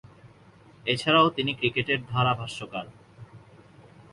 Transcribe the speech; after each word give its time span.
এছাড়াও 0.85 1.27
তিনি 1.29 1.51
ক্রিকেটের 1.53 1.99
ধারাভাষ্যকার। 2.05 2.85